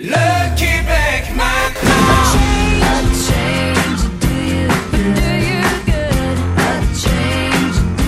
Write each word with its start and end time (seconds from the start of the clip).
Le 0.00 0.56
Québec 0.56 1.24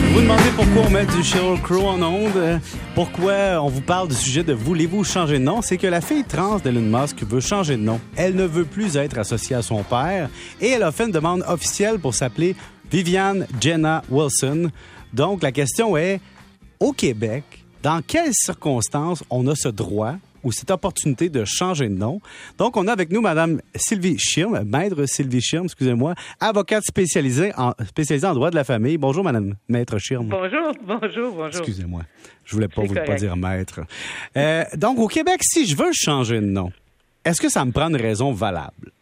Vous 0.02 0.14
vous 0.14 0.20
demandez 0.20 0.42
pourquoi 0.54 0.82
on 0.86 0.90
met 0.90 1.06
du 1.06 1.24
Sheryl 1.24 1.60
Crow 1.62 1.88
en 1.88 2.00
onde, 2.00 2.36
euh, 2.36 2.58
pourquoi 2.94 3.60
on 3.60 3.68
vous 3.68 3.80
parle 3.80 4.06
du 4.06 4.14
sujet 4.14 4.44
de 4.44 4.52
voulez-vous 4.52 5.02
changer 5.02 5.40
de 5.40 5.44
nom, 5.44 5.62
c'est 5.62 5.78
que 5.78 5.88
la 5.88 6.00
fille 6.00 6.22
trans 6.22 6.58
d'Elon 6.58 6.80
Musk 6.80 7.24
veut 7.24 7.40
changer 7.40 7.76
de 7.76 7.82
nom. 7.82 8.00
Elle 8.14 8.36
ne 8.36 8.44
veut 8.44 8.64
plus 8.64 8.96
être 8.96 9.18
associée 9.18 9.56
à 9.56 9.62
son 9.62 9.82
père 9.82 10.28
et 10.60 10.68
elle 10.68 10.84
a 10.84 10.92
fait 10.92 11.06
une 11.06 11.12
demande 11.12 11.42
officielle 11.48 11.98
pour 11.98 12.14
s'appeler 12.14 12.54
Viviane 12.92 13.48
Jenna 13.60 14.02
Wilson. 14.10 14.70
Donc 15.12 15.42
la 15.42 15.50
question 15.50 15.96
est, 15.96 16.20
au 16.78 16.92
Québec, 16.92 17.59
dans 17.82 18.02
quelles 18.02 18.32
circonstances 18.32 19.24
on 19.30 19.46
a 19.46 19.54
ce 19.54 19.68
droit 19.68 20.14
ou 20.42 20.52
cette 20.52 20.70
opportunité 20.70 21.28
de 21.28 21.44
changer 21.44 21.88
de 21.88 21.94
nom? 21.94 22.20
Donc, 22.58 22.76
on 22.76 22.86
a 22.86 22.92
avec 22.92 23.10
nous 23.10 23.20
Madame 23.20 23.60
Sylvie 23.74 24.18
Schirm, 24.18 24.62
maître 24.64 25.04
Sylvie 25.06 25.40
Schirm, 25.40 25.64
excusez-moi, 25.64 26.14
avocate 26.40 26.84
spécialisée 26.84 27.52
en, 27.56 27.72
spécialisée 27.86 28.26
en 28.26 28.34
droit 28.34 28.50
de 28.50 28.56
la 28.56 28.64
famille. 28.64 28.98
Bonjour, 28.98 29.24
Madame 29.24 29.54
Maître 29.68 29.98
Schirm. 29.98 30.28
Bonjour, 30.28 30.72
bonjour, 30.86 31.32
bonjour. 31.32 31.46
Excusez-moi. 31.46 32.02
Je 32.44 32.54
voulais 32.54 32.68
pas 32.68 32.82
vous 32.82 32.94
pas 32.94 33.14
dire 33.14 33.36
maître. 33.36 33.80
Euh, 34.36 34.64
donc, 34.76 34.98
au 34.98 35.08
Québec, 35.08 35.40
si 35.42 35.66
je 35.66 35.76
veux 35.76 35.90
changer 35.92 36.40
de 36.40 36.46
nom, 36.46 36.72
est-ce 37.24 37.40
que 37.40 37.48
ça 37.48 37.64
me 37.64 37.72
prend 37.72 37.88
une 37.88 37.96
raison 37.96 38.32
valable? 38.32 38.92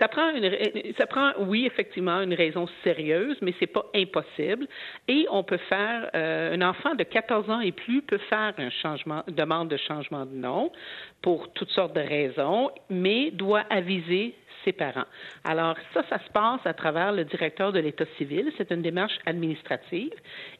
Ça 0.00 0.08
prend 0.08 0.30
une, 0.30 0.50
ça 0.98 1.06
prend, 1.06 1.32
oui, 1.40 1.66
effectivement, 1.66 2.22
une 2.22 2.32
raison 2.32 2.66
sérieuse, 2.82 3.36
mais 3.42 3.52
c'est 3.60 3.66
pas 3.66 3.84
impossible. 3.94 4.66
Et 5.08 5.26
on 5.30 5.44
peut 5.44 5.58
faire, 5.68 6.10
euh, 6.14 6.54
un 6.54 6.62
enfant 6.62 6.94
de 6.94 7.04
14 7.04 7.50
ans 7.50 7.60
et 7.60 7.72
plus 7.72 8.00
peut 8.00 8.20
faire 8.30 8.54
un 8.56 8.70
changement, 8.70 9.22
demande 9.28 9.68
de 9.68 9.76
changement 9.76 10.24
de 10.24 10.34
nom 10.34 10.72
pour 11.20 11.52
toutes 11.52 11.70
sortes 11.70 11.94
de 11.94 12.00
raisons, 12.00 12.70
mais 12.88 13.30
doit 13.30 13.64
aviser 13.68 14.34
ses 14.64 14.72
parents. 14.72 15.04
Alors 15.44 15.76
ça, 15.94 16.02
ça 16.08 16.18
se 16.18 16.30
passe 16.32 16.60
à 16.64 16.74
travers 16.74 17.12
le 17.12 17.24
directeur 17.24 17.72
de 17.72 17.80
l'État 17.80 18.04
civil. 18.16 18.52
C'est 18.58 18.70
une 18.70 18.82
démarche 18.82 19.18
administrative 19.26 20.12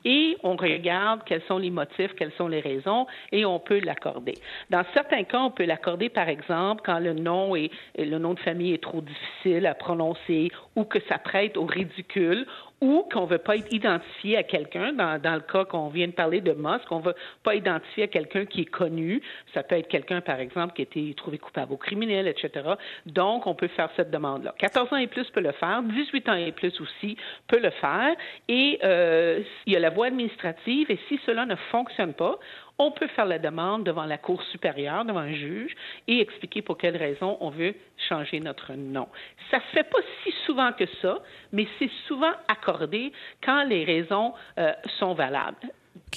et 0.04 0.36
on 0.42 0.56
regarde 0.56 1.20
quels 1.26 1.42
sont 1.42 1.58
les 1.58 1.70
motifs, 1.70 2.14
quelles 2.16 2.32
sont 2.32 2.48
les 2.48 2.60
raisons 2.60 3.06
et 3.32 3.44
on 3.44 3.58
peut 3.58 3.80
l'accorder. 3.80 4.34
Dans 4.70 4.84
certains 4.94 5.24
cas, 5.24 5.40
on 5.40 5.50
peut 5.50 5.64
l'accorder, 5.64 6.08
par 6.08 6.28
exemple, 6.28 6.82
quand 6.84 6.98
le 6.98 7.12
nom 7.12 7.56
est 7.56 7.70
le 7.98 8.18
nom 8.18 8.34
de 8.34 8.40
famille 8.40 8.72
est 8.74 8.82
trop 8.82 9.00
difficile 9.00 9.29
à 9.64 9.74
prononcer 9.74 10.50
ou 10.76 10.84
que 10.84 10.98
ça 11.08 11.18
prête 11.18 11.56
au 11.56 11.64
ridicule 11.64 12.46
ou 12.80 13.06
qu'on 13.12 13.22
ne 13.22 13.26
veut 13.26 13.38
pas 13.38 13.56
être 13.56 13.72
identifié 13.72 14.38
à 14.38 14.42
quelqu'un, 14.42 14.92
dans, 14.92 15.20
dans 15.20 15.34
le 15.34 15.40
cas 15.40 15.64
qu'on 15.66 15.88
vient 15.88 16.06
de 16.06 16.12
parler 16.12 16.40
de 16.40 16.52
Musk, 16.52 16.90
on 16.90 17.00
ne 17.00 17.04
veut 17.04 17.14
pas 17.42 17.54
identifier 17.54 18.04
à 18.04 18.06
quelqu'un 18.06 18.46
qui 18.46 18.62
est 18.62 18.70
connu. 18.70 19.20
Ça 19.52 19.62
peut 19.62 19.76
être 19.76 19.88
quelqu'un, 19.88 20.22
par 20.22 20.40
exemple, 20.40 20.74
qui 20.74 20.82
a 20.82 20.84
été 20.84 21.14
trouvé 21.14 21.36
coupable 21.38 21.74
au 21.74 21.76
criminel, 21.76 22.26
etc. 22.26 22.70
Donc, 23.04 23.46
on 23.46 23.54
peut 23.54 23.68
faire 23.68 23.90
cette 23.96 24.10
demande-là. 24.10 24.54
14 24.58 24.92
ans 24.92 24.96
et 24.96 25.08
plus 25.08 25.28
peut 25.30 25.40
le 25.40 25.52
faire, 25.52 25.82
18 25.82 26.28
ans 26.30 26.34
et 26.34 26.52
plus 26.52 26.80
aussi 26.80 27.16
peut 27.48 27.60
le 27.60 27.70
faire. 27.70 28.14
Et 28.48 28.78
euh, 28.82 29.42
il 29.66 29.74
y 29.74 29.76
a 29.76 29.80
la 29.80 29.90
voie 29.90 30.06
administrative, 30.06 30.90
et 30.90 30.98
si 31.08 31.20
cela 31.26 31.44
ne 31.44 31.56
fonctionne 31.70 32.14
pas, 32.14 32.38
on 32.80 32.90
peut 32.90 33.08
faire 33.08 33.26
la 33.26 33.38
demande 33.38 33.84
devant 33.84 34.06
la 34.06 34.16
Cour 34.16 34.42
supérieure, 34.44 35.04
devant 35.04 35.20
un 35.20 35.34
juge, 35.34 35.76
et 36.08 36.20
expliquer 36.20 36.62
pour 36.62 36.78
quelles 36.78 36.96
raisons 36.96 37.36
on 37.40 37.50
veut 37.50 37.74
changer 38.08 38.40
notre 38.40 38.72
nom. 38.72 39.06
Ça 39.50 39.58
ne 39.58 39.62
se 39.62 39.68
fait 39.68 39.84
pas 39.84 39.98
si 40.24 40.32
souvent 40.46 40.72
que 40.72 40.86
ça, 41.02 41.18
mais 41.52 41.68
c'est 41.78 41.90
souvent 42.08 42.32
accordé 42.48 43.12
quand 43.44 43.64
les 43.64 43.84
raisons 43.84 44.32
euh, 44.58 44.72
sont 44.98 45.12
valables. 45.12 45.68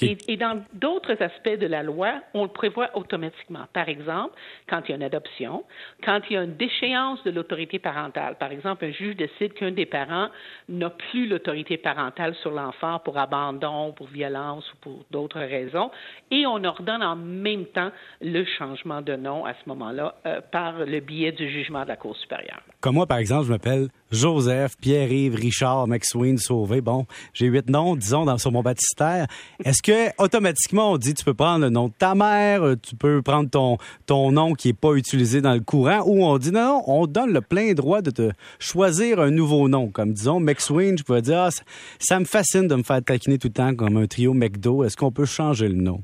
Et, 0.02 0.16
et 0.28 0.36
dans 0.36 0.62
d'autres 0.72 1.22
aspects 1.22 1.58
de 1.60 1.66
la 1.66 1.82
loi, 1.82 2.14
on 2.34 2.42
le 2.42 2.48
prévoit 2.48 2.90
automatiquement. 2.94 3.66
Par 3.72 3.88
exemple, 3.88 4.34
quand 4.68 4.82
il 4.86 4.90
y 4.90 4.92
a 4.92 4.96
une 4.96 5.02
adoption, 5.02 5.64
quand 6.04 6.20
il 6.28 6.34
y 6.34 6.36
a 6.36 6.42
une 6.42 6.56
déchéance 6.56 7.22
de 7.24 7.30
l'autorité 7.30 7.78
parentale. 7.78 8.36
Par 8.38 8.52
exemple, 8.52 8.84
un 8.84 8.92
juge 8.92 9.16
décide 9.16 9.54
qu'un 9.54 9.70
des 9.70 9.86
parents 9.86 10.28
n'a 10.68 10.90
plus 10.90 11.26
l'autorité 11.26 11.76
parentale 11.76 12.34
sur 12.36 12.50
l'enfant 12.50 12.98
pour 13.04 13.18
abandon, 13.18 13.92
pour 13.92 14.06
violence 14.08 14.64
ou 14.72 14.76
pour 14.80 15.04
d'autres 15.10 15.40
raisons, 15.40 15.90
et 16.30 16.46
on 16.46 16.62
ordonne 16.64 17.02
en 17.02 17.16
même 17.16 17.66
temps 17.66 17.90
le 18.20 18.44
changement 18.58 19.02
de 19.02 19.16
nom 19.16 19.44
à 19.44 19.54
ce 19.54 19.68
moment-là 19.68 20.14
euh, 20.26 20.40
par 20.52 20.78
le 20.78 21.00
biais 21.00 21.32
du 21.32 21.50
jugement 21.50 21.82
de 21.82 21.88
la 21.88 21.96
Cour 21.96 22.16
supérieure. 22.16 22.62
Comme 22.80 22.94
moi, 22.94 23.06
par 23.06 23.18
exemple, 23.18 23.46
je 23.46 23.50
m'appelle 23.50 23.88
Joseph, 24.10 24.76
Pierre-Yves, 24.80 25.34
Richard, 25.34 25.86
McSween, 25.88 26.38
Sauvé. 26.38 26.80
Bon, 26.80 27.06
j'ai 27.32 27.46
huit 27.46 27.68
noms, 27.68 27.96
disons, 27.96 28.24
dans, 28.24 28.38
sur 28.38 28.52
mon 28.52 28.62
baptistère. 28.62 29.26
Est-ce 29.64 29.82
que 29.84 30.10
automatiquement 30.18 30.92
on 30.92 30.98
dit 30.98 31.14
tu 31.14 31.24
peux 31.24 31.34
prendre 31.34 31.60
le 31.60 31.70
nom 31.70 31.88
de 31.88 31.92
ta 31.92 32.14
mère, 32.14 32.64
euh, 32.64 32.76
tu 32.76 32.96
peux 32.96 33.20
prendre 33.22 33.50
ton, 33.50 34.32
nom 34.32 34.54
qui 34.54 34.70
est 34.70 34.72
pas 34.72 34.94
utilisé 34.94 35.42
dans 35.42 35.52
le 35.52 35.60
courant, 35.60 36.02
ou 36.06 36.24
on 36.24 36.38
dit 36.38 36.50
non, 36.50 36.64
non, 36.64 36.82
on 36.86 37.06
donne 37.06 37.32
le 37.32 37.42
plein 37.42 37.74
droit 37.74 38.00
de 38.00 38.10
te 38.10 38.30
choisir 38.58 39.20
un 39.20 39.30
nouveau 39.30 39.68
nom. 39.68 39.90
Comme 39.90 40.14
disons, 40.14 40.40
McSween, 40.40 40.96
je 40.96 41.04
pourrais 41.04 41.20
dire, 41.20 41.38
ah, 41.38 41.50
ça 41.98 42.18
me 42.18 42.24
fascine 42.24 42.66
de 42.66 42.74
me 42.74 42.82
faire 42.82 43.04
taquiner 43.04 43.38
tout 43.38 43.48
le 43.48 43.52
temps 43.52 43.74
comme 43.74 43.98
un 43.98 44.06
trio 44.06 44.32
McDo. 44.32 44.82
Est-ce 44.84 44.96
qu'on 44.96 45.12
peut 45.12 45.26
changer 45.26 45.68
le 45.68 45.74
nom? 45.74 46.02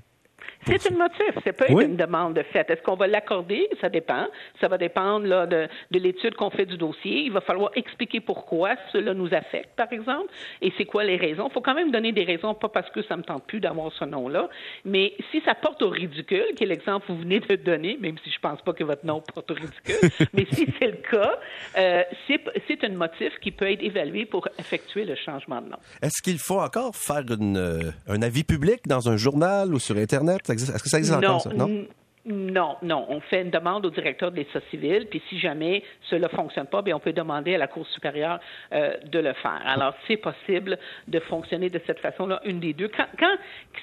C'est 0.67 0.93
un 0.93 0.97
motif, 0.97 1.39
c'est 1.45 1.53
pas 1.57 1.67
Oui. 1.71 1.85
une 1.85 1.97
demande 1.97 2.35
de 2.35 2.43
fait. 2.43 2.69
Est-ce 2.71 2.83
qu'on 2.83 2.95
va 2.97 3.07
l'accorder? 3.07 3.69
Ça 3.81 3.89
dépend. 3.89 4.27
Ça 4.61 4.69
va 4.69 4.77
dépendre 4.79 5.27
là, 5.27 5.47
de, 5.47 5.69
de 5.91 5.99
l'étude 5.99 6.35
qu'on 6.35 6.51
fait 6.51 6.67
du 6.67 6.77
dossier. 6.77 7.23
Il 7.23 7.33
va 7.33 7.41
falloir 7.41 7.71
expliquer 7.75 8.21
pourquoi 8.21 8.75
cela 8.93 9.15
nous 9.15 9.33
affecte, 9.33 9.71
par 9.77 9.93
exemple, 9.93 10.29
et 10.61 10.73
c'est 10.77 10.85
quoi 10.85 11.05
les 11.05 11.17
raisons. 11.17 11.49
Il 11.49 11.53
faut 11.53 11.61
quand 11.63 11.75
même 11.75 11.91
donner 11.91 12.13
des 12.13 12.25
raisons, 12.25 12.55
pas 12.55 12.69
parce 12.69 12.91
que 12.91 13.03
ça 13.03 13.17
me 13.17 13.23
tente 13.23 13.47
plus 13.47 13.61
d'avoir 13.61 13.91
ce 13.93 14.05
nom-là, 14.05 14.49
mais 14.85 15.15
si 15.31 15.41
ça 15.45 15.55
porte 15.55 15.81
au 15.83 15.89
ridicule, 15.89 16.45
qui 16.57 16.65
est 16.65 16.67
l'exemple 16.67 17.07
que 17.07 17.13
vous 17.13 17.19
venez 17.21 17.41
de 17.41 17.57
donner, 17.57 17.97
même 18.01 18.17
si 18.23 18.31
je 18.31 18.39
pense 18.41 18.61
pas 18.63 18.73
que 18.73 18.85
votre 18.85 19.05
nom 19.07 19.23
porte 19.35 19.51
au 19.51 19.55
ridicule, 19.55 20.11
mais 20.35 20.47
si 20.53 20.67
c'est 20.79 20.87
le 20.89 20.99
cas, 21.11 21.39
euh, 21.79 22.03
c'est 22.27 22.41
c'est 22.69 22.85
un 22.85 22.91
motif 22.91 23.33
qui 23.41 23.51
peut 23.51 23.71
être 23.71 23.83
évalué 23.83 24.27
pour 24.27 24.47
effectuer 24.59 25.05
le 25.05 25.15
changement 25.15 25.61
de 25.61 25.71
nom. 25.71 25.77
Est-ce 26.03 26.21
qu'il 26.23 26.39
faut 26.39 26.61
encore 26.61 26.95
faire 26.95 27.23
une, 27.31 27.57
euh, 27.57 27.91
un 28.09 28.21
avis 28.23 28.45
public 28.45 28.81
dans 28.87 29.09
un 29.09 29.17
journal 29.17 29.73
ou 29.75 29.79
sur 29.79 29.97
Internet? 29.97 30.50
Existe- 30.53 30.75
Est-ce 30.75 30.83
que 30.83 30.89
ça 30.89 30.99
existe 30.99 31.17
encore, 31.17 31.43
ça? 31.43 31.51
Non? 31.55 31.69
Non, 32.27 32.77
non. 32.83 33.07
On 33.09 33.21
fait 33.21 33.41
une 33.43 33.51
demande 33.51 33.87
au 33.87 33.91
directeur 33.91 34.31
de 34.31 34.37
l'État 34.37 34.61
civil, 34.71 35.07
puis 35.11 35.23
si 35.31 35.39
jamais 35.39 35.83
cela 36.03 36.29
ne 36.31 36.37
fonctionne 36.37 36.67
pas, 36.67 36.83
bien, 36.83 36.95
on 36.97 37.01
peut 37.01 37.15
demander 37.15 37.55
à 37.55 37.59
la 37.59 37.67
Cour 37.67 37.87
supérieure 37.87 38.39
euh, 38.73 38.95
de 39.07 39.19
le 39.21 39.33
faire. 39.33 39.61
Alors, 39.65 39.95
c'est 40.07 40.19
possible 40.19 40.79
de 41.09 41.19
fonctionner 41.21 41.71
de 41.71 41.81
cette 41.87 41.99
façon-là, 42.01 42.41
une 42.45 42.61
des 42.61 42.75
deux. 42.75 42.89
Quand, 42.89 43.07
quand- 43.19 43.37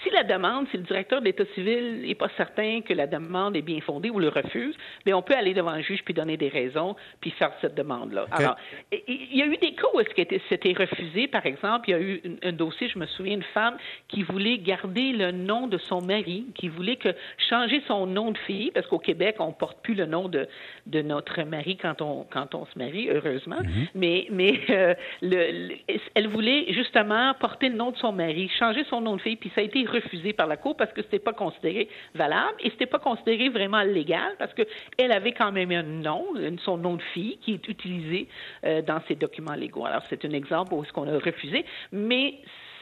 si 0.04 0.12
la 0.12 0.24
demande, 0.24 0.68
si 0.70 0.78
le 0.78 0.84
directeur 0.84 1.20
de 1.20 1.26
l'État 1.26 1.46
civil 1.56 2.02
n'est 2.06 2.14
pas 2.14 2.30
certain 2.38 2.82
que 2.82 2.94
la 2.94 3.08
demande 3.08 3.56
est 3.56 3.64
bien 3.64 3.82
fondée 3.82 4.12
ou 4.12 4.20
le 4.20 4.30
refuse, 4.30 4.76
bien, 5.04 5.18
on 5.18 5.24
peut 5.24 5.34
aller 5.36 5.56
devant 5.56 5.72
un 5.72 5.82
juge 5.82 6.04
puis 6.06 6.14
donner 6.14 6.38
des 6.38 6.50
raisons 6.50 6.96
puis 7.20 7.32
faire 7.32 7.52
cette 7.60 7.74
demande-là. 7.74 8.28
Alors, 8.32 8.56
il 8.92 9.36
y 9.36 9.42
a 9.42 9.46
eu 9.48 9.58
des 9.58 9.74
cas 9.74 9.88
où 9.96 10.02
c'était 10.50 10.74
refusé. 10.74 11.28
Par 11.28 11.46
exemple, 11.48 11.90
il 11.90 11.92
y 11.92 11.96
a 11.96 12.00
eu 12.00 12.22
un, 12.44 12.50
un 12.50 12.52
dossier, 12.52 12.88
je 12.88 13.00
me 13.00 13.08
souviens, 13.08 13.34
une 13.34 13.44
femme 13.44 13.78
qui 14.10 14.22
voulait 14.22 14.60
garder 14.60 15.12
le 15.14 15.32
nom 15.32 15.66
de 15.68 15.80
son 15.80 16.02
mari, 16.02 16.46
qui 16.54 16.68
voulait 16.70 16.98
que 16.98 17.10
changer 17.50 17.82
son 17.88 18.06
nom 18.06 18.27
de 18.32 18.38
fille, 18.40 18.72
parce 18.72 18.88
qu'au 18.88 19.00
Québec, 19.00 19.36
on 19.40 19.52
porte 19.52 19.82
plus 19.82 19.94
le 19.96 20.06
nom 20.06 20.28
de, 20.30 20.48
de 20.86 21.02
notre 21.02 21.42
mari 21.44 21.78
quand 21.78 22.02
on, 22.02 22.26
quand 22.30 22.56
on 22.56 22.66
se 22.66 22.78
marie, 22.78 23.10
heureusement. 23.10 23.58
Mais, 23.96 24.28
mais 24.32 24.60
euh, 24.70 24.94
le- 25.22 25.68
le- 25.70 25.76
elle 26.16 26.28
voulait 26.28 26.72
justement 26.74 27.34
porter 27.40 27.70
le 27.70 27.76
nom 27.76 27.92
de 27.92 27.98
son 27.98 28.12
mari, 28.12 28.50
changer 28.60 28.84
son 28.90 29.02
nom 29.02 29.16
de 29.16 29.22
fille, 29.22 29.36
puis 29.36 29.52
ça 29.56 29.62
a 29.62 29.64
été 29.64 29.86
refusé 29.86 30.34
par 30.34 30.48
la 30.48 30.58
Cour 30.58 30.76
parce 30.78 30.92
que 30.94 31.02
c'était 31.02 31.20
pas 31.20 31.34
considéré 31.34 31.88
valable 32.16 32.56
et 32.62 32.70
c'était 32.72 32.86
pas 32.86 33.00
considéré 33.00 33.50
vraiment 33.50 33.82
légal 33.82 34.34
parce 34.40 34.54
que 34.54 34.64
elle 34.98 35.12
avait 35.12 35.32
quand 35.34 35.52
même 35.52 35.72
un 35.72 35.84
nom, 35.84 36.26
son 36.64 36.78
nom 36.78 36.96
de 36.96 37.02
fille 37.14 37.38
qui 37.38 37.54
est 37.54 37.68
utilisé 37.68 38.28
euh, 38.66 38.82
dans 38.82 39.02
ses 39.08 39.16
documents 39.16 39.56
légaux. 39.56 39.86
Alors 39.86 40.04
c'est 40.10 40.24
un 40.26 40.32
exemple 40.32 40.74
où 40.74 40.84
est-ce 40.84 40.92
qu'on 40.94 41.08
a 41.08 41.18
refusé, 41.20 41.66
mais 41.92 42.36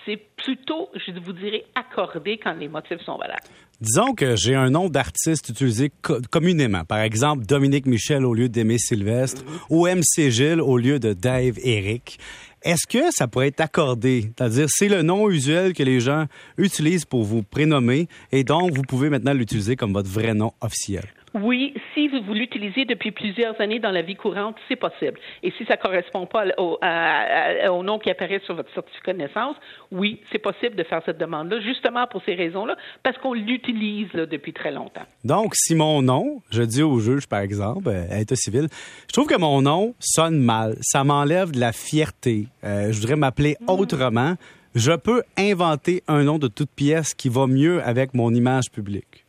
c'est 0.05 0.19
plutôt, 0.37 0.89
je 0.95 1.11
vous 1.19 1.33
dirais, 1.33 1.63
accordé 1.75 2.37
quand 2.41 2.53
les 2.53 2.67
motifs 2.67 3.01
sont 3.05 3.17
valables. 3.17 3.41
Disons 3.81 4.13
que 4.13 4.35
j'ai 4.37 4.55
un 4.55 4.69
nom 4.69 4.87
d'artiste 4.87 5.49
utilisé 5.49 5.91
co- 6.01 6.19
communément. 6.31 6.85
Par 6.85 6.99
exemple, 6.99 7.45
Dominique 7.45 7.85
Michel 7.85 8.23
au 8.25 8.33
lieu 8.33 8.47
d'Aimé 8.47 8.77
Sylvestre 8.77 9.43
ou 9.69 9.85
MC 9.87 10.29
Gilles 10.29 10.61
au 10.61 10.77
lieu 10.77 10.97
de 10.99 11.11
Dave 11.13 11.57
Eric. 11.61 12.17
Est-ce 12.63 12.87
que 12.87 13.11
ça 13.11 13.27
pourrait 13.27 13.49
être 13.49 13.59
accordé? 13.61 14.31
C'est-à-dire, 14.37 14.67
c'est 14.69 14.87
le 14.87 15.01
nom 15.01 15.29
usuel 15.29 15.73
que 15.73 15.83
les 15.83 15.99
gens 15.99 16.25
utilisent 16.57 17.05
pour 17.05 17.23
vous 17.23 17.43
prénommer 17.43 18.07
et 18.31 18.43
donc 18.43 18.71
vous 18.73 18.81
pouvez 18.83 19.09
maintenant 19.09 19.33
l'utiliser 19.33 19.75
comme 19.75 19.91
votre 19.93 20.09
vrai 20.09 20.33
nom 20.33 20.53
officiel. 20.61 21.03
Oui, 21.35 21.73
si 21.93 22.07
vous 22.07 22.33
l'utilisez 22.33 22.85
depuis 22.85 23.11
plusieurs 23.11 23.59
années 23.59 23.79
dans 23.79 23.91
la 23.91 24.01
vie 24.01 24.15
courante, 24.15 24.55
c'est 24.69 24.77
possible. 24.77 25.19
Et 25.43 25.51
si 25.57 25.65
ça 25.65 25.75
ne 25.75 25.81
correspond 25.81 26.25
pas 26.25 26.45
au, 26.57 26.77
à- 26.81 27.65
à- 27.65 27.71
au 27.71 27.83
nom 27.83 27.99
qui 27.99 28.09
apparaît 28.09 28.39
sur 28.45 28.55
votre 28.55 28.73
certificat 28.73 29.11
de 29.13 29.17
naissance, 29.17 29.55
oui, 29.91 30.21
c'est 30.31 30.39
possible 30.39 30.75
de 30.77 30.83
faire 30.83 31.01
cette 31.05 31.17
demande-là, 31.17 31.59
justement 31.59 32.07
pour 32.07 32.21
ces 32.25 32.35
raisons-là, 32.35 32.77
parce 33.03 33.17
qu'on 33.17 33.33
l'utilise 33.33 34.07
depuis 34.13 34.53
très 34.53 34.71
longtemps. 34.71 35.05
Donc, 35.25 35.55
si 35.55 35.75
mon 35.75 36.01
nom, 36.01 36.41
je 36.51 36.61
dis 36.63 36.81
au 36.83 36.99
juge, 36.99 37.27
par 37.27 37.41
exemple, 37.41 37.89
euh, 37.89 38.05
à 38.09 38.19
État 38.21 38.35
civil, 38.37 38.67
je 39.07 39.13
trouve 39.13 39.27
que 39.27 39.37
mon 39.37 39.61
nom 39.61 39.93
sonne 39.99 40.39
mal. 40.39 40.77
Ça 40.81 41.03
m'enlève 41.03 41.51
de 41.51 41.59
la 41.59 41.73
fierté. 41.73 42.47
Euh, 42.63 42.93
je 42.93 42.99
voudrais 43.01 43.17
m'appeler 43.17 43.57
autrement. 43.67 44.35
Je 44.73 44.93
peux 44.93 45.21
inventer 45.37 46.01
un 46.07 46.23
nom 46.23 46.37
de 46.37 46.47
toute 46.47 46.69
pièce 46.69 47.13
qui 47.13 47.27
va 47.27 47.45
mieux 47.45 47.81
avec 47.83 48.13
mon 48.13 48.33
image 48.33 48.71
publique. 48.71 49.24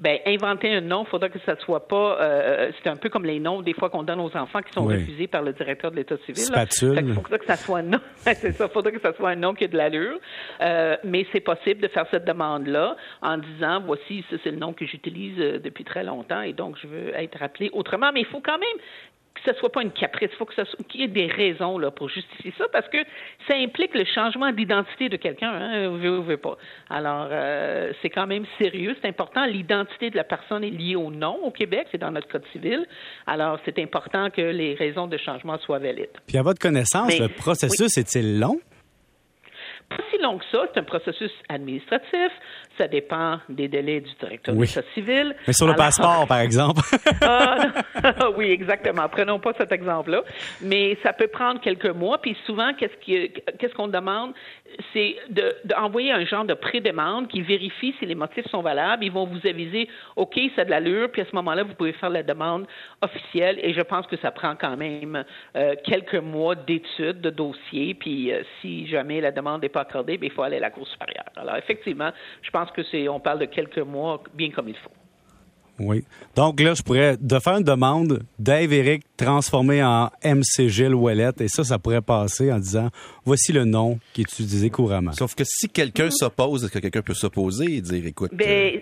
Ben 0.00 0.18
inventer 0.26 0.74
un 0.74 0.80
nom, 0.80 1.04
il 1.06 1.10
faudra 1.10 1.28
que 1.28 1.38
ça 1.40 1.56
soit 1.56 1.86
pas. 1.86 2.18
Euh, 2.20 2.72
c'est 2.82 2.88
un 2.88 2.96
peu 2.96 3.10
comme 3.10 3.26
les 3.26 3.38
noms 3.38 3.60
des 3.60 3.74
fois 3.74 3.90
qu'on 3.90 4.02
donne 4.02 4.20
aux 4.20 4.34
enfants 4.34 4.62
qui 4.62 4.72
sont 4.72 4.86
refusés 4.86 5.26
par 5.26 5.42
le 5.42 5.52
directeur 5.52 5.90
de 5.90 5.96
l'État 5.96 6.16
civil. 6.24 6.42
Spatule. 6.42 6.98
Il 7.06 7.14
faudra 7.14 7.38
que 7.38 7.44
ça 7.44 7.56
soit 7.56 7.78
un 7.80 7.82
nom. 7.82 8.00
c'est 8.16 8.52
ça. 8.52 8.68
Faudra 8.68 8.90
que 8.92 9.00
ça 9.00 9.12
soit 9.12 9.30
un 9.30 9.36
nom 9.36 9.54
qui 9.54 9.64
ait 9.64 9.68
de 9.68 9.76
l'allure. 9.76 10.18
Euh, 10.62 10.96
mais 11.04 11.26
c'est 11.32 11.40
possible 11.40 11.82
de 11.82 11.88
faire 11.88 12.06
cette 12.10 12.24
demande-là 12.24 12.96
en 13.20 13.36
disant 13.36 13.82
voici, 13.84 14.24
c'est 14.30 14.50
le 14.50 14.56
nom 14.56 14.72
que 14.72 14.86
j'utilise 14.86 15.38
euh, 15.38 15.58
depuis 15.58 15.84
très 15.84 16.02
longtemps 16.02 16.40
et 16.40 16.54
donc 16.54 16.76
je 16.80 16.86
veux 16.86 17.14
être 17.14 17.38
rappelé 17.38 17.68
autrement. 17.74 18.10
Mais 18.12 18.20
il 18.20 18.26
faut 18.26 18.40
quand 18.40 18.58
même 18.58 18.78
que 19.44 19.52
ce 19.52 19.58
soit 19.58 19.70
pas 19.70 19.82
une 19.82 19.92
caprice, 19.92 20.30
il 20.32 20.36
faut 20.36 20.44
que 20.44 20.54
ce 20.54 20.82
qu'il 20.88 21.00
y 21.00 21.04
ait 21.04 21.08
des 21.08 21.26
raisons 21.26 21.78
là 21.78 21.90
pour 21.90 22.08
justifier 22.08 22.52
ça, 22.58 22.66
parce 22.72 22.88
que 22.88 22.98
ça 23.48 23.56
implique 23.56 23.94
le 23.94 24.04
changement 24.04 24.52
d'identité 24.52 25.08
de 25.08 25.16
quelqu'un, 25.16 25.52
hein, 25.52 25.88
veut 25.90 26.18
ou 26.18 26.22
veut 26.22 26.36
pas. 26.36 26.56
Alors 26.88 27.28
euh, 27.30 27.92
c'est 28.02 28.10
quand 28.10 28.26
même 28.26 28.44
sérieux, 28.58 28.96
c'est 29.00 29.08
important. 29.08 29.44
L'identité 29.44 30.10
de 30.10 30.16
la 30.16 30.24
personne 30.24 30.64
est 30.64 30.70
liée 30.70 30.96
au 30.96 31.10
nom 31.10 31.38
au 31.44 31.50
Québec, 31.50 31.88
c'est 31.90 31.98
dans 31.98 32.10
notre 32.10 32.28
code 32.28 32.44
civil. 32.52 32.86
Alors 33.26 33.58
c'est 33.64 33.78
important 33.78 34.30
que 34.30 34.42
les 34.42 34.74
raisons 34.74 35.06
de 35.06 35.16
changement 35.16 35.58
soient 35.58 35.78
valides. 35.78 36.08
Puis 36.26 36.38
à 36.38 36.42
votre 36.42 36.60
connaissance, 36.60 37.18
le 37.18 37.28
processus 37.28 37.96
est-il 37.98 38.38
long? 38.38 38.58
pas 39.90 40.02
si 40.10 40.18
long 40.22 40.38
que 40.38 40.44
ça. 40.50 40.66
C'est 40.72 40.80
un 40.80 40.84
processus 40.84 41.32
administratif. 41.48 42.30
Ça 42.80 42.88
dépend 42.88 43.38
des 43.50 43.68
délais 43.68 44.00
du 44.00 44.10
directeur 44.18 44.54
de 44.54 44.60
l'État 44.62 44.80
civil. 44.94 45.36
Mais 45.46 45.52
sur 45.52 45.66
le 45.66 45.74
passeport, 45.74 46.26
par 46.26 46.38
exemple. 46.38 46.80
ah, 47.20 47.72
oui, 48.38 48.50
exactement. 48.50 49.06
Prenons 49.10 49.38
pas 49.38 49.52
cet 49.58 49.70
exemple-là. 49.70 50.22
Mais 50.62 50.96
ça 51.02 51.12
peut 51.12 51.26
prendre 51.26 51.60
quelques 51.60 51.90
mois. 51.90 52.16
Puis 52.22 52.34
souvent, 52.46 52.72
qu'est-ce 52.72 53.74
qu'on 53.74 53.88
demande? 53.88 54.32
C'est 54.94 55.16
d'envoyer 55.64 56.12
un 56.12 56.24
genre 56.24 56.46
de 56.46 56.54
pré-demande 56.54 57.28
qui 57.28 57.42
vérifie 57.42 57.94
si 57.98 58.06
les 58.06 58.14
motifs 58.14 58.46
sont 58.48 58.62
valables. 58.62 59.04
Ils 59.04 59.12
vont 59.12 59.26
vous 59.26 59.46
aviser, 59.46 59.90
OK, 60.16 60.40
ça 60.56 60.62
a 60.62 60.64
de 60.64 60.70
l'allure. 60.70 61.10
Puis 61.10 61.20
à 61.20 61.26
ce 61.26 61.36
moment-là, 61.36 61.64
vous 61.64 61.74
pouvez 61.74 61.92
faire 61.92 62.08
la 62.08 62.22
demande 62.22 62.66
officielle. 63.02 63.58
Et 63.62 63.74
je 63.74 63.82
pense 63.82 64.06
que 64.06 64.16
ça 64.22 64.30
prend 64.30 64.54
quand 64.56 64.78
même 64.78 65.22
euh, 65.54 65.74
quelques 65.84 66.14
mois 66.14 66.54
d'études 66.54 67.20
de 67.20 67.28
dossier. 67.28 67.92
Puis 67.92 68.32
euh, 68.32 68.42
si 68.62 68.86
jamais 68.86 69.20
la 69.20 69.32
demande 69.32 69.60
n'est 69.60 69.68
pas 69.68 69.82
accordée, 69.82 70.16
bien, 70.16 70.30
il 70.32 70.34
faut 70.34 70.42
aller 70.42 70.56
à 70.56 70.60
la 70.60 70.70
Cour 70.70 70.88
supérieure. 70.88 71.26
Alors 71.36 71.56
effectivement, 71.56 72.10
je 72.40 72.50
pense 72.50 72.69
que 72.72 72.82
c'est, 72.90 73.08
on 73.08 73.20
parle 73.20 73.40
de 73.40 73.46
quelques 73.46 73.78
mois 73.78 74.22
bien 74.34 74.50
comme 74.50 74.68
il 74.68 74.76
faut. 74.76 74.90
Oui. 75.80 76.04
Donc 76.36 76.60
là, 76.60 76.74
je 76.74 76.82
pourrais 76.82 77.16
de 77.18 77.38
faire 77.38 77.56
une 77.56 77.64
demande 77.64 78.22
Dave 78.38 78.72
Eric 78.72 79.02
transformé 79.16 79.82
en 79.82 80.10
MC 80.22 80.68
Gilles 80.68 80.94
Ouellette 80.94 81.40
et 81.40 81.48
ça, 81.48 81.64
ça 81.64 81.78
pourrait 81.78 82.02
passer 82.02 82.52
en 82.52 82.58
disant 82.58 82.90
voici 83.24 83.52
le 83.52 83.64
nom 83.64 83.98
qui 84.12 84.20
est 84.20 84.24
utilisé 84.24 84.68
couramment. 84.68 85.12
Sauf 85.12 85.34
que 85.34 85.44
si 85.44 85.70
quelqu'un 85.70 86.10
s'oppose, 86.10 86.64
est-ce 86.64 86.72
que 86.72 86.78
quelqu'un 86.80 87.00
peut 87.00 87.14
s'opposer 87.14 87.76
et 87.76 87.80
dire 87.80 88.04
écoute. 88.04 88.32
Ben, 88.34 88.74
euh, 88.76 88.80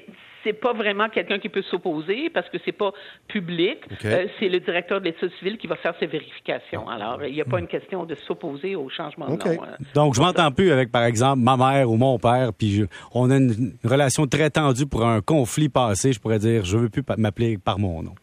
c'est 0.48 0.54
pas 0.54 0.72
vraiment 0.72 1.08
quelqu'un 1.10 1.38
qui 1.38 1.50
peut 1.50 1.62
s'opposer 1.62 2.30
parce 2.30 2.48
que 2.48 2.56
c'est 2.64 2.72
pas 2.72 2.92
public. 3.26 3.78
Euh, 4.04 4.26
c'est 4.38 4.48
le 4.48 4.60
directeur 4.60 5.00
de 5.00 5.06
l'État 5.06 5.26
civil 5.38 5.58
qui 5.58 5.66
va 5.66 5.76
faire 5.76 5.94
ses 6.00 6.06
vérifications. 6.06 6.88
Alors, 6.88 7.22
il 7.24 7.34
n'y 7.34 7.40
a 7.40 7.44
pas 7.44 7.58
une 7.58 7.66
question 7.66 8.04
de 8.06 8.14
s'opposer 8.14 8.74
au 8.74 8.88
changement 8.88 9.26
de 9.26 9.32
nom. 9.32 9.38
Euh. 9.44 9.76
Donc, 9.94 10.14
je 10.14 10.20
m'entends 10.20 10.50
plus 10.50 10.70
avec, 10.70 10.90
par 10.90 11.04
exemple, 11.04 11.40
ma 11.40 11.56
mère 11.56 11.90
ou 11.90 11.96
mon 11.96 12.18
père, 12.18 12.52
puis 12.56 12.84
on 13.12 13.30
a 13.30 13.36
une 13.36 13.74
relation 13.84 14.26
très 14.26 14.48
tendue 14.48 14.86
pour 14.86 15.04
un 15.04 15.20
conflit 15.20 15.68
passé. 15.68 16.12
Je 16.12 16.20
pourrais 16.20 16.38
dire, 16.38 16.64
je 16.64 16.78
veux 16.78 16.88
plus 16.88 17.02
m'appeler 17.18 17.58
par 17.58 17.78
mon 17.78 18.02
nom. 18.02 18.14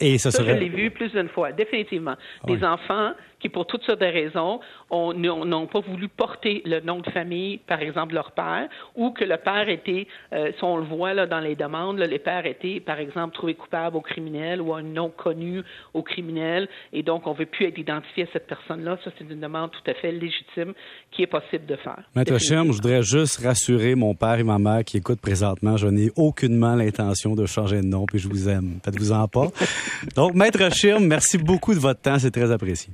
Et 0.00 0.18
ça, 0.18 0.30
serait... 0.30 0.54
je 0.54 0.60
l'ai 0.60 0.68
vu 0.68 0.90
plus 0.90 1.12
d'une 1.12 1.28
fois, 1.28 1.52
définitivement. 1.52 2.14
Des 2.46 2.64
enfants 2.64 3.12
qui, 3.40 3.48
pour 3.48 3.66
toutes 3.66 3.82
sortes 3.84 4.00
de 4.00 4.06
raisons, 4.06 4.60
n'ont 4.90 5.66
pas 5.66 5.80
voulu 5.80 6.08
porter 6.08 6.62
le 6.64 6.80
nom 6.80 7.00
de 7.00 7.10
famille, 7.10 7.58
par 7.58 7.80
exemple, 7.80 8.14
leur 8.14 8.32
père, 8.32 8.68
ou 8.94 9.10
que 9.10 9.24
le 9.24 9.36
père 9.36 9.68
était, 9.68 10.06
euh, 10.32 10.52
si 10.56 10.64
on 10.64 10.76
le 10.76 10.84
voit 10.84 11.14
là, 11.14 11.26
dans 11.26 11.40
les 11.40 11.56
demandes, 11.56 11.98
les 11.98 12.18
pères 12.18 12.46
étaient, 12.46 12.80
par 12.80 12.98
exemple, 12.98 13.34
trouvés 13.34 13.54
coupables 13.54 13.96
au 13.96 14.00
criminel 14.00 14.60
ou 14.60 14.74
un 14.74 14.82
nom 14.82 15.10
connu 15.10 15.62
au 15.94 16.02
criminel, 16.02 16.68
et 16.92 17.02
donc 17.02 17.26
on 17.26 17.32
ne 17.32 17.38
veut 17.38 17.46
plus 17.46 17.66
être 17.66 17.78
identifié 17.78 18.24
à 18.24 18.26
cette 18.32 18.46
personne-là. 18.46 18.98
Ça, 19.04 19.10
c'est 19.18 19.24
une 19.28 19.40
demande 19.40 19.70
tout 19.70 19.90
à 19.90 19.94
fait 19.94 20.12
légitime 20.12 20.74
qui 21.10 21.22
est 21.22 21.26
possible 21.26 21.66
de 21.66 21.76
faire. 21.76 22.02
Maître 22.14 22.38
Chim, 22.38 22.64
je 22.66 22.72
voudrais 22.72 23.02
juste 23.02 23.42
rassurer 23.44 23.94
mon 23.94 24.14
père 24.14 24.38
et 24.38 24.44
ma 24.44 24.58
mère 24.58 24.84
qui 24.84 24.98
écoutent 24.98 25.20
présentement. 25.20 25.76
Je 25.76 25.88
n'ai 25.88 26.10
aucunement 26.16 26.74
l'intention 26.74 27.34
de 27.34 27.46
changer 27.46 27.80
de 27.80 27.86
nom, 27.86 28.06
puis 28.06 28.18
je 28.18 28.28
vous 28.28 28.48
aime. 28.48 28.78
Faites-vous-en 28.84 29.28
pas. 29.28 29.48
donc, 30.16 30.34
Maître 30.34 30.70
Chim, 30.72 31.00
merci 31.00 31.38
beaucoup 31.38 31.74
de 31.74 31.78
votre 31.78 32.00
temps. 32.00 32.18
C'est 32.18 32.30
très 32.30 32.50
apprécié. 32.50 32.92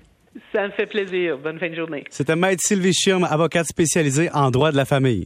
Ça 0.56 0.67
me 0.67 0.70
fait 0.70 0.87
plaisir. 0.87 1.37
Bonne 1.37 1.58
fin 1.58 1.69
de 1.69 1.75
journée. 1.75 2.05
C'était 2.08 2.35
Maître 2.35 2.62
Sylvie 2.64 2.94
Schirm, 2.94 3.25
avocate 3.25 3.67
spécialisée 3.67 4.31
en 4.32 4.50
droit 4.50 4.73
de 4.73 4.76
la 4.79 4.87
famille. 4.87 5.25